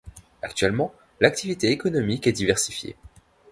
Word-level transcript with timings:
Actuellement, 0.41 0.95
l'activité 1.19 1.69
économique 1.69 2.25
est 2.25 2.31
diversifiée. 2.31 2.95